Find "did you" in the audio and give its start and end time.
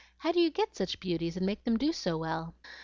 0.31-0.49